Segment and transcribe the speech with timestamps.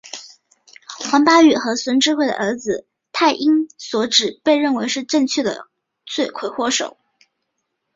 [0.97, 5.67] 黄巴宇和孙智慧的儿子泰英被指认为真正的
[6.07, 6.97] 罪魁祸首。